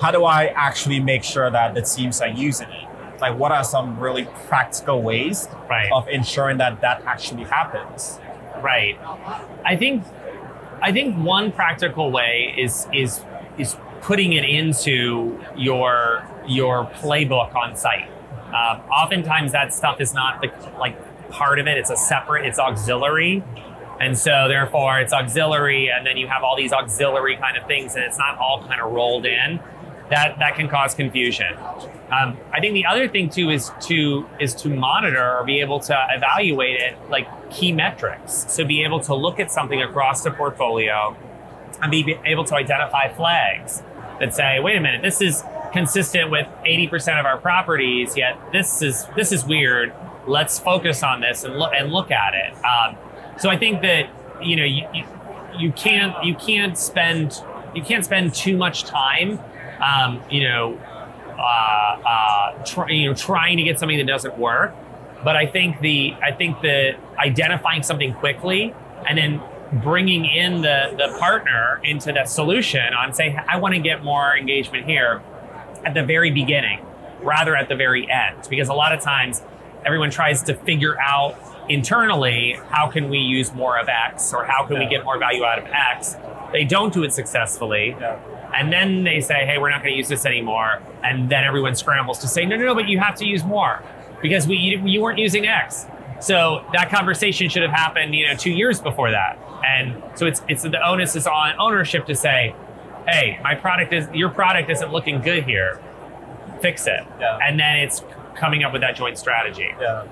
[0.00, 2.88] How do I actually make sure that the teams are using it?
[3.20, 5.90] Like, what are some really practical ways right.
[5.92, 8.18] of ensuring that that actually happens?
[8.62, 8.98] Right.
[9.64, 10.04] I think
[10.80, 13.20] I think one practical way is is
[13.56, 18.08] is putting it into your your playbook on site.
[18.52, 20.96] Uh, oftentimes, that stuff is not the like
[21.30, 21.76] part of it.
[21.76, 22.46] It's a separate.
[22.46, 23.42] It's auxiliary.
[24.00, 27.94] And so therefore it's auxiliary and then you have all these auxiliary kind of things
[27.96, 29.60] and it's not all kind of rolled in.
[30.10, 31.54] that that can cause confusion.
[32.10, 35.80] Um, I think the other thing too is to is to monitor or be able
[35.80, 38.46] to evaluate it like key metrics.
[38.48, 41.16] So be able to look at something across the portfolio
[41.82, 43.82] and be able to identify flags
[44.20, 48.80] that say, wait a minute, this is consistent with 80% of our properties, yet this
[48.82, 49.92] is this is weird.
[50.26, 52.54] Let's focus on this and look and look at it.
[52.64, 52.96] Um,
[53.38, 54.08] so I think that
[54.42, 54.86] you know you,
[55.58, 57.42] you, can't you can't spend
[57.74, 59.38] you can't spend too much time
[59.80, 60.78] um, you know
[61.38, 64.74] uh, uh, try, you know trying to get something that doesn't work.
[65.24, 68.74] But I think the I think the identifying something quickly
[69.06, 69.40] and then
[69.82, 74.36] bringing in the the partner into that solution on say I want to get more
[74.36, 75.22] engagement here
[75.84, 76.84] at the very beginning
[77.22, 79.42] rather at the very end because a lot of times
[79.84, 81.36] everyone tries to figure out
[81.68, 85.44] internally how can we use more of X or how can we get more value
[85.44, 86.16] out of X.
[86.52, 87.96] They don't do it successfully.
[88.54, 90.80] And then they say, hey, we're not going to use this anymore.
[91.04, 93.82] And then everyone scrambles to say, no, no, no, but you have to use more
[94.22, 95.86] because we you, you weren't using X.
[96.20, 99.38] So that conversation should have happened, you know, two years before that.
[99.64, 102.54] And so it's it's the onus is on ownership to say,
[103.06, 105.80] hey, my product is your product isn't looking good here.
[106.60, 107.06] Fix it.
[107.20, 107.38] Yeah.
[107.42, 108.02] And then it's
[108.34, 109.68] coming up with that joint strategy.
[109.80, 110.06] Yeah.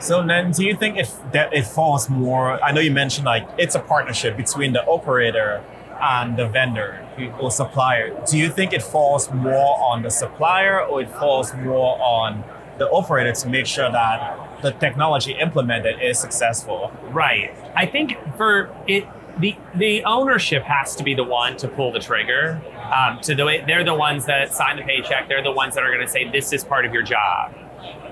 [0.00, 2.62] So then, do you think if that it falls more?
[2.62, 5.64] I know you mentioned like it's a partnership between the operator
[6.00, 7.04] and the vendor
[7.40, 8.16] or supplier.
[8.26, 12.44] Do you think it falls more on the supplier or it falls more on
[12.78, 16.92] the operator to make sure that the technology implemented is successful?
[17.10, 17.54] Right.
[17.74, 19.06] I think for it,
[19.38, 22.60] the the ownership has to be the one to pull the trigger.
[22.92, 25.28] Um, to the they're the ones that sign the paycheck.
[25.28, 27.54] They're the ones that are going to say this is part of your job.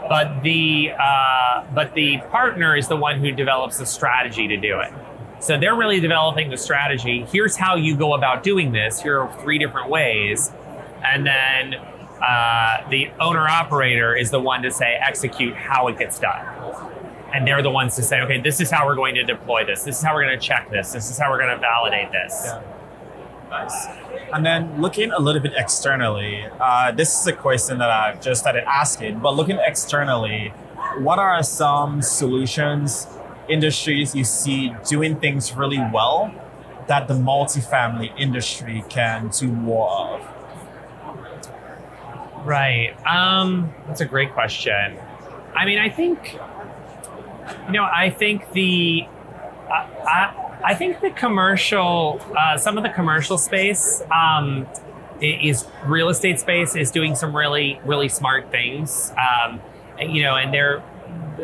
[0.08, 4.80] But the uh, but the partner is the one who develops the strategy to do
[4.80, 4.92] it.
[5.40, 7.26] So they're really developing the strategy.
[7.30, 9.00] Here's how you go about doing this.
[9.00, 10.50] Here are three different ways,
[11.04, 11.74] and then
[12.22, 16.46] uh, the owner operator is the one to say execute how it gets done
[17.34, 19.82] and they're the ones to say, okay, this is how we're going to deploy this.
[19.82, 20.92] This is how we're going to check this.
[20.92, 22.32] This is how we're going to validate this.
[22.44, 22.62] Yeah.
[23.50, 23.86] Nice.
[24.32, 28.40] And then looking a little bit externally, uh, this is a question that I've just
[28.40, 30.48] started asking, but looking externally,
[30.98, 33.06] what are some solutions,
[33.48, 36.34] industries you see doing things really well
[36.88, 40.20] that the multifamily industry can do more of?
[42.44, 42.94] Right.
[43.06, 44.98] Um, that's a great question.
[45.54, 46.38] I mean, I think
[47.66, 49.06] you know, I think the
[49.70, 54.66] I, I, I think the commercial, uh, some of the commercial space um,
[55.20, 59.12] is real estate space is doing some really really smart things.
[59.12, 59.60] Um,
[59.98, 60.82] you know, and they're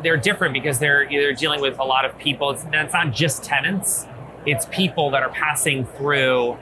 [0.03, 2.51] they're different because they're they're dealing with a lot of people.
[2.51, 4.07] It's, it's not just tenants;
[4.46, 6.59] it's people that are passing through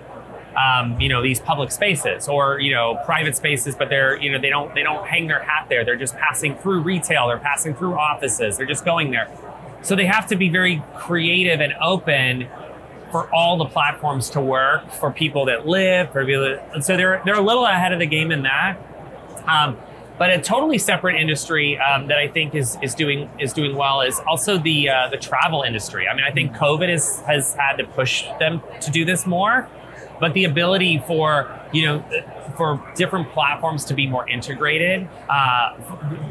[0.57, 4.39] um, you know these public spaces or you know private spaces but they're you know
[4.41, 5.85] they don't they don't hang their hat there.
[5.85, 7.29] They're just passing through retail.
[7.29, 8.57] They're passing through offices.
[8.57, 9.29] They're just going there
[9.83, 12.49] so they have to be very creative and open
[13.11, 17.21] for all the platforms to work for people that live for people that, so they're
[17.25, 18.79] they're a little ahead of the game in that
[19.47, 19.77] um,
[20.19, 24.03] but a totally separate industry um, that I think is is doing is doing well
[24.03, 26.07] is also the uh, the travel industry.
[26.07, 29.67] I mean, I think COVID is, has had to push them to do this more
[30.21, 32.05] but the ability for you know
[32.61, 35.75] for different platforms to be more integrated uh,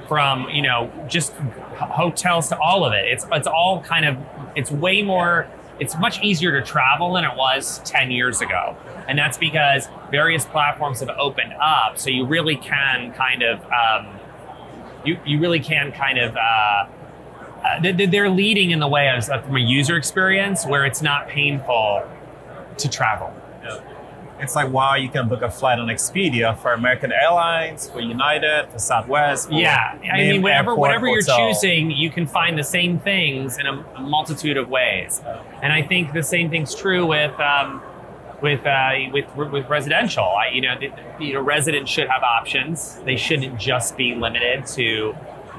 [0.08, 3.06] from you know just hotels to all of it.
[3.06, 4.16] It's it's all kind of
[4.56, 5.48] it's way more
[5.80, 8.78] it's much easier to travel than it was 10 years ago.
[9.08, 14.20] And that's because various platforms have opened up so you really can kind of um,
[15.04, 16.86] you, you really can kind of uh,
[17.66, 22.04] uh, they're leading in the way of from a user experience where it's not painful
[22.78, 23.34] to travel
[24.40, 28.70] it's like wow, you can book a flight on Expedia for American Airlines, for United,
[28.72, 29.50] for Southwest.
[29.50, 33.68] For yeah, I mean, whatever whatever you're choosing, you can find the same things in
[33.68, 35.22] a, a multitude of ways.
[35.62, 37.38] And I think the same thing's true with.
[37.40, 37.82] Um,
[38.42, 40.90] with, uh, with with residential, I, you know, the,
[41.22, 42.96] you know, residents should have options.
[43.04, 45.12] They shouldn't just be limited to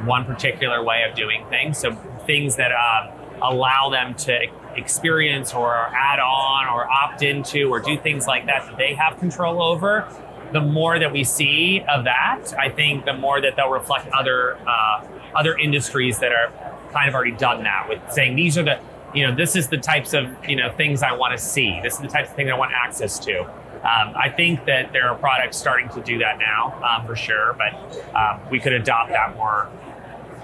[0.04, 1.76] one particular way of doing things.
[1.76, 1.94] So
[2.26, 3.12] things that uh,
[3.42, 8.66] allow them to experience or add on or opt into or do things like that
[8.66, 10.09] that they have control over,
[10.52, 14.57] the more that we see of that, I think the more that they'll reflect other
[14.66, 16.53] uh, other industries that are
[16.92, 18.80] kind of already done that with saying these are the
[19.14, 21.80] you know this is the types of you know things I want to see.
[21.82, 23.42] This is the types of things I want access to.
[23.80, 27.57] Um, I think that there are products starting to do that now um, for sure,
[27.57, 29.70] but um, we could adopt that more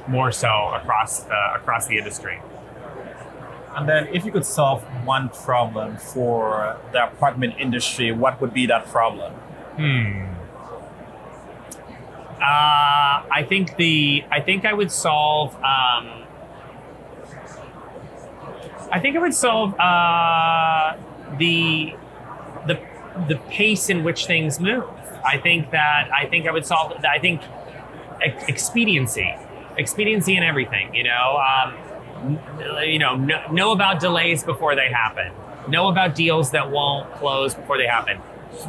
[0.09, 2.41] more so across across the industry.
[3.77, 8.65] And then, if you could solve one problem for the apartment industry, what would be
[8.67, 9.35] that problem?
[9.77, 10.33] Hmm.
[12.41, 15.55] Uh, I think the I think I would solve.
[15.57, 16.25] Um,
[18.91, 20.97] I think I would solve uh,
[21.39, 21.95] the
[22.67, 22.81] the
[23.29, 24.89] the pace in which things move.
[25.25, 26.93] I think that I think I would solve.
[27.05, 27.43] I think
[28.21, 29.35] expediency,
[29.77, 30.95] expediency in everything.
[30.95, 31.75] You know, um,
[32.85, 35.33] you know, know, know about delays before they happen.
[35.69, 38.21] Know about deals that won't close before they happen.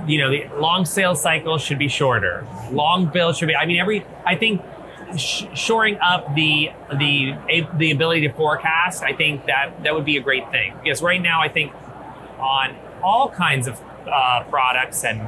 [0.07, 2.45] You know, the long sales cycle should be shorter.
[2.71, 3.55] Long bill should be.
[3.55, 4.05] I mean, every.
[4.25, 4.61] I think
[5.15, 7.33] sh- shoring up the the
[7.77, 9.03] the ability to forecast.
[9.03, 11.73] I think that that would be a great thing because right now I think
[12.39, 15.27] on all kinds of uh, products and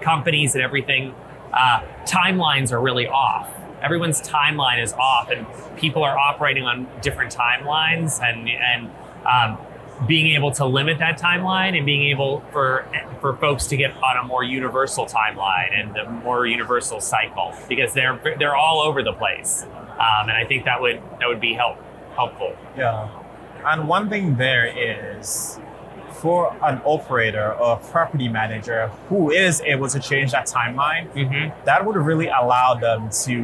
[0.00, 1.14] companies and everything,
[1.52, 3.48] uh, timelines are really off.
[3.84, 8.90] Everyone's timeline is off, and people are operating on different timelines, and and
[9.26, 9.58] um,
[10.06, 12.86] being able to limit that timeline and being able for
[13.20, 17.94] for folks to get on a more universal timeline and the more universal cycle because
[17.94, 21.52] they're they're all over the place, um, and I think that would that would be
[21.52, 21.76] help
[22.16, 22.56] helpful.
[22.76, 23.08] Yeah.
[23.66, 25.58] And one thing there is
[26.24, 31.44] for an operator or a property manager who is able to change that timeline, Mm-hmm.
[31.66, 33.34] that would really allow them to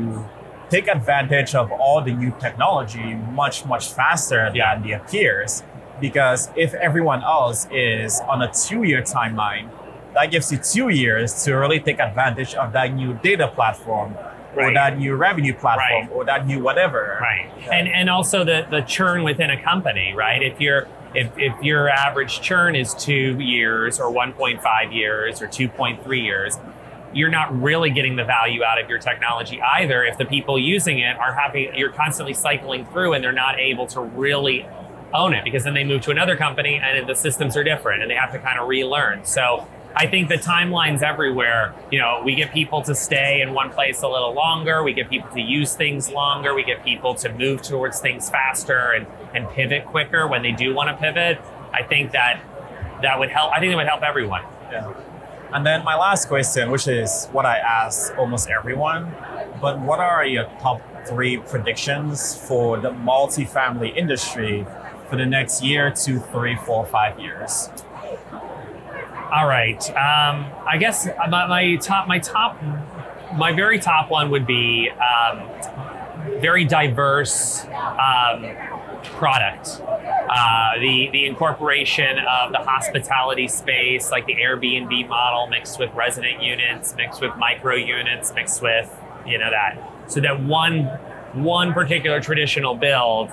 [0.70, 3.08] take advantage of all the new technology
[3.42, 4.76] much, much faster Yeah.
[4.76, 5.62] than their peers.
[6.00, 9.66] Because if everyone else is on a two year timeline,
[10.14, 14.14] that gives you two years to really take advantage of that new data platform
[14.56, 16.16] or that new revenue platform Right.
[16.16, 17.02] or that new whatever.
[17.20, 17.46] Right.
[17.76, 20.40] And and also the the churn within a company, right?
[20.42, 26.22] If you're if, if your average churn is two years or 1.5 years or 2.3
[26.22, 26.58] years,
[27.12, 31.00] you're not really getting the value out of your technology either if the people using
[31.00, 34.64] it are having you're constantly cycling through and they're not able to really
[35.12, 38.10] own it because then they move to another company and the systems are different and
[38.10, 39.24] they have to kind of relearn.
[39.24, 43.70] So I think the timelines everywhere, you know, we get people to stay in one
[43.70, 47.32] place a little longer, we get people to use things longer, we get people to
[47.32, 51.40] move towards things faster and, and pivot quicker when they do want to pivot.
[51.72, 52.40] I think that
[53.02, 54.42] that would help I think it would help everyone.
[54.70, 54.92] Yeah.
[55.52, 59.12] And then my last question, which is what I ask almost everyone,
[59.60, 64.64] but what are your top three predictions for the multifamily industry
[65.08, 67.68] for the next year, two, three, four, five years?
[69.32, 69.80] All right.
[69.90, 72.60] Um, I guess my, my top, my top,
[73.36, 75.48] my very top one would be um,
[76.40, 78.44] very diverse um,
[79.04, 79.80] product.
[79.82, 86.42] Uh, the the incorporation of the hospitality space, like the Airbnb model, mixed with resident
[86.42, 88.92] units, mixed with micro units, mixed with
[89.26, 89.78] you know that,
[90.08, 90.84] so that one
[91.34, 93.30] one particular traditional build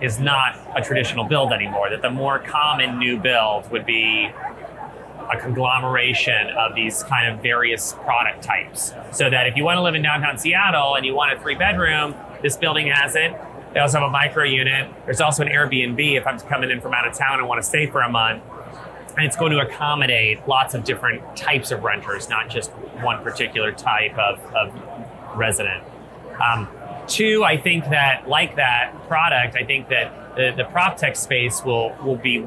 [0.00, 1.90] is not a traditional build anymore.
[1.90, 4.30] That the more common new build would be
[5.32, 8.92] a conglomeration of these kind of various product types.
[9.12, 11.54] So that if you want to live in downtown Seattle and you want a three
[11.54, 13.32] bedroom, this building has it.
[13.72, 14.90] They also have a micro unit.
[15.04, 17.66] There's also an Airbnb if I'm coming in from out of town and want to
[17.66, 18.42] stay for a month.
[19.16, 22.70] And it's going to accommodate lots of different types of renters, not just
[23.00, 24.72] one particular type of, of
[25.36, 25.84] resident.
[26.40, 26.68] Um,
[27.06, 31.64] two, I think that like that product, I think that the, the prop tech space
[31.64, 32.46] will will be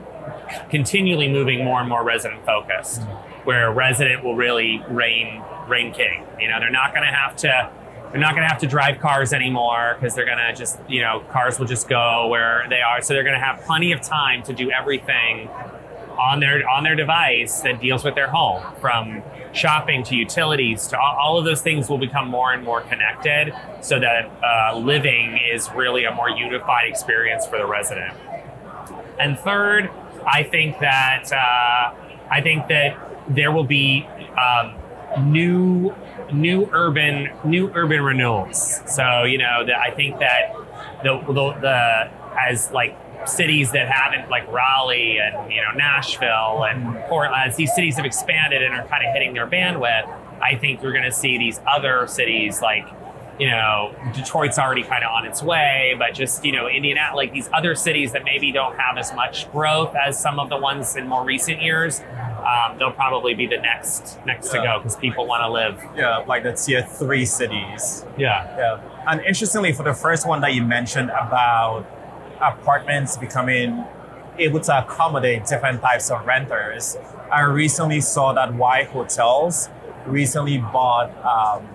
[0.70, 3.04] continually moving more and more resident focused,
[3.44, 6.26] where a resident will really reign reign king.
[6.40, 7.70] You know, they're not going to have to
[8.12, 11.02] they're not going to have to drive cars anymore because they're going to just you
[11.02, 13.02] know cars will just go where they are.
[13.02, 15.50] So they're going to have plenty of time to do everything
[16.18, 19.22] on their on their device that deals with their home from
[19.54, 23.54] shopping to utilities to all, all of those things will become more and more connected
[23.82, 28.14] so that uh, living is really a more unified experience for the resident
[29.20, 29.90] and third
[30.28, 31.94] i think that uh,
[32.30, 32.96] i think that
[33.30, 34.08] there will be
[34.38, 34.76] um,
[35.32, 35.94] new
[36.32, 38.82] new urban new urban renewals.
[38.86, 40.54] So you know that i think that
[41.04, 46.96] the, the, the as like cities that haven't like Raleigh and you know Nashville and
[47.10, 50.08] Portland as these cities have expanded and are kind of hitting their bandwidth
[50.42, 52.86] I think you're going to see these other cities like
[53.40, 57.32] you know Detroit's already kind of on its way but just you know Indiana like
[57.34, 60.96] these other cities that maybe don't have as much growth as some of the ones
[60.96, 62.02] in more recent years
[62.40, 66.18] um, they'll probably be the next next to go because people want to live Yeah,
[66.28, 68.06] like the tier three cities.
[68.18, 68.82] yeah Yeah.
[69.10, 71.86] And interestingly, for the first one that you mentioned about
[72.42, 73.84] apartments becoming
[74.38, 76.98] able to accommodate different types of renters,
[77.32, 79.70] I recently saw that Y Hotels
[80.06, 81.68] recently bought um,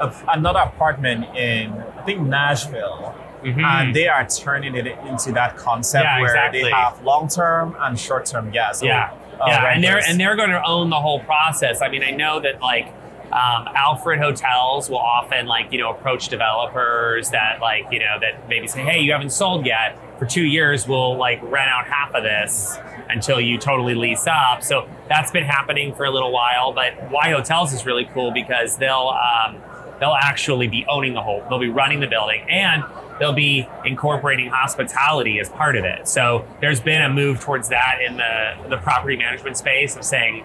[0.00, 3.14] a, another apartment in, I think, Nashville.
[3.42, 3.62] Mhm.
[3.62, 6.64] And they are turning it into that concept Yeah, where exactly.
[6.64, 8.82] they have long term and short term guests.
[8.82, 9.10] Yeah,
[9.40, 11.80] uh, yeah, and they're and they're going to own the whole process.
[11.82, 12.92] I mean, I know that like
[13.32, 18.48] Um, Alfred hotels will often like you know approach developers that like you know that
[18.48, 19.98] maybe say, hey, you haven't sold yet.
[20.20, 22.78] For two years, we'll like rent out half of this
[23.10, 24.62] until you totally lease up.
[24.62, 26.72] So that's been happening for a little while.
[26.72, 29.12] But Y Hotels is really cool because they'll
[29.44, 29.56] um,
[30.00, 31.44] they'll actually be owning the whole.
[31.48, 32.84] They'll be running the building and
[33.18, 36.08] they'll be incorporating hospitality as part of it.
[36.08, 40.44] So there's been a move towards that in the the property management space of saying,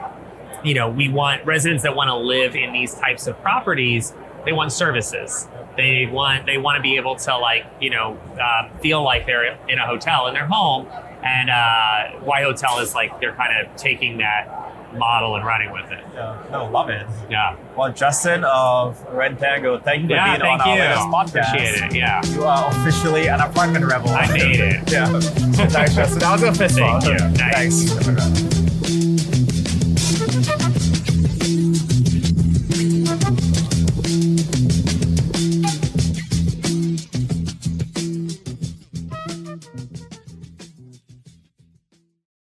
[0.63, 4.13] you know, we want residents that want to live in these types of properties.
[4.45, 5.47] They want services.
[5.77, 9.57] They want they want to be able to like you know uh, feel like they're
[9.67, 10.87] in a hotel in their home,
[11.23, 15.89] and uh, Y Hotel is like they're kind of taking that model and running with
[15.91, 16.03] it.
[16.13, 17.05] Yeah, no, love it.
[17.29, 20.37] Yeah, Well, Justin of RentTango, thank you for yeah.
[20.37, 20.83] being Thank on you.
[20.83, 21.47] our latest podcast.
[21.53, 21.95] Appreciate it.
[21.95, 24.09] Yeah, You are officially an apartment rebel.
[24.09, 24.91] I made it.
[24.91, 25.09] yeah.
[25.09, 26.19] nice, Justin.
[26.19, 27.19] That was a fist Thank bump.
[27.19, 27.29] you.
[27.37, 27.93] Nice.
[27.93, 28.70] Thanks.